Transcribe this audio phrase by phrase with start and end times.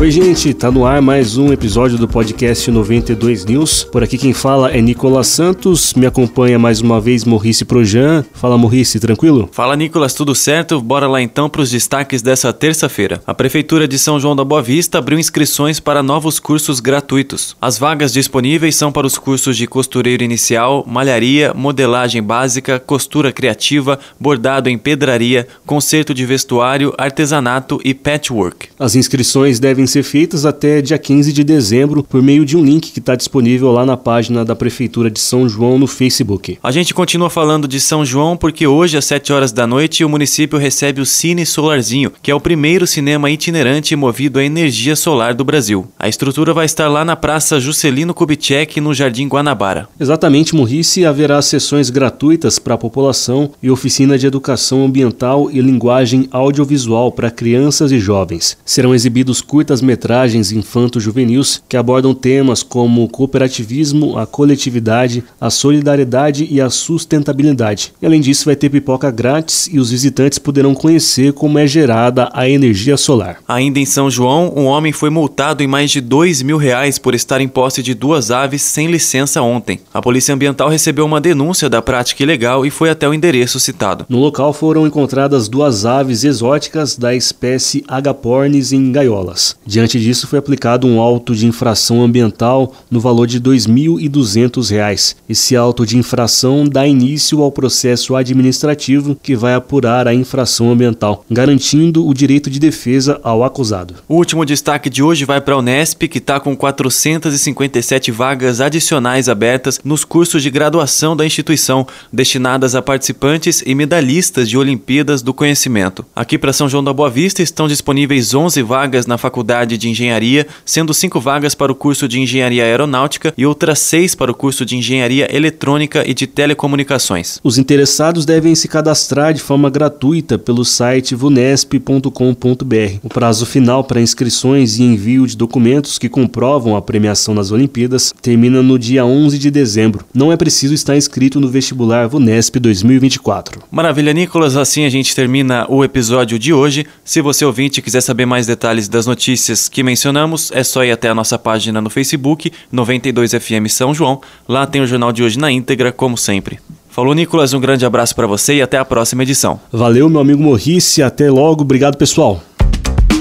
[0.00, 3.84] Oi, gente, tá no ar mais um episódio do podcast 92 News.
[3.84, 8.24] Por aqui quem fala é Nicolas Santos, me acompanha mais uma vez Maurice Projan.
[8.32, 9.50] Fala, Maurice, tranquilo?
[9.52, 10.80] Fala, Nicolas, tudo certo?
[10.80, 13.20] Bora lá então para os destaques dessa terça-feira.
[13.26, 17.54] A Prefeitura de São João da Boa Vista abriu inscrições para novos cursos gratuitos.
[17.60, 23.98] As vagas disponíveis são para os cursos de costureiro inicial, malharia, modelagem básica, costura criativa,
[24.18, 28.68] bordado em pedraria, conserto de vestuário, artesanato e patchwork.
[28.78, 32.92] As inscrições devem ser feitas até dia 15 de dezembro por meio de um link
[32.92, 36.58] que está disponível lá na página da Prefeitura de São João no Facebook.
[36.62, 40.08] A gente continua falando de São João porque hoje, às 7 horas da noite, o
[40.08, 45.34] município recebe o Cine Solarzinho, que é o primeiro cinema itinerante movido a energia solar
[45.34, 45.86] do Brasil.
[45.98, 49.88] A estrutura vai estar lá na Praça Juscelino Kubitschek, no Jardim Guanabara.
[49.98, 56.28] Exatamente, Morrice, haverá sessões gratuitas para a população e oficina de educação ambiental e linguagem
[56.30, 58.56] audiovisual para crianças e jovens.
[58.64, 66.46] Serão exibidos curtas metragens infanto-juvenis que abordam temas como o cooperativismo, a coletividade, a solidariedade
[66.50, 67.92] e a sustentabilidade.
[68.00, 72.28] E, além disso, vai ter pipoca grátis e os visitantes poderão conhecer como é gerada
[72.32, 73.38] a energia solar.
[73.46, 77.14] Ainda em São João, um homem foi multado em mais de dois mil reais por
[77.14, 79.80] estar em posse de duas aves sem licença ontem.
[79.92, 84.06] A Polícia Ambiental recebeu uma denúncia da prática ilegal e foi até o endereço citado.
[84.08, 89.56] No local foram encontradas duas aves exóticas da espécie Agapornis em gaiolas.
[89.66, 95.16] Diante disso, foi aplicado um auto de infração ambiental no valor de R$ 2.200.
[95.28, 101.24] Esse auto de infração dá início ao processo administrativo que vai apurar a infração ambiental,
[101.30, 103.96] garantindo o direito de defesa ao acusado.
[104.08, 109.28] O último destaque de hoje vai para a Unesp, que está com 457 vagas adicionais
[109.28, 115.34] abertas nos cursos de graduação da instituição, destinadas a participantes e medalhistas de Olimpíadas do
[115.34, 116.04] Conhecimento.
[116.16, 119.88] Aqui para São João da Boa Vista estão disponíveis 11 vagas na Faculdade Faculdade de
[119.88, 124.34] Engenharia, sendo cinco vagas para o curso de Engenharia Aeronáutica e outras seis para o
[124.34, 127.40] curso de Engenharia Eletrônica e de Telecomunicações.
[127.42, 132.98] Os interessados devem se cadastrar de forma gratuita pelo site vunesp.com.br.
[133.02, 138.14] O prazo final para inscrições e envio de documentos que comprovam a premiação nas Olimpíadas
[138.22, 140.04] termina no dia 11 de dezembro.
[140.14, 143.62] Não é preciso estar inscrito no vestibular Vunesp 2024.
[143.68, 144.56] Maravilha, Nicolas.
[144.56, 146.86] Assim a gente termina o episódio de hoje.
[147.04, 150.92] Se você ouvinte quiser saber mais detalhes das notícias, notícias que mencionamos, é só ir
[150.92, 154.20] até a nossa página no Facebook, 92FM São João.
[154.46, 156.58] Lá tem o jornal de hoje na íntegra, como sempre.
[156.90, 159.58] Falou, Nicolas, um grande abraço para você e até a próxima edição.
[159.72, 162.42] Valeu, meu amigo Morrice, até logo, obrigado pessoal.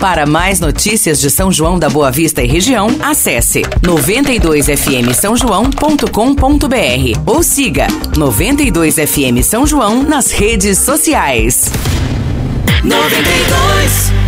[0.00, 7.20] Para mais notícias de São João da Boa Vista e região, acesse 92fm São João.com.br
[7.26, 7.86] ou siga
[8.16, 11.70] 92fm São João nas redes sociais.
[12.82, 14.27] 92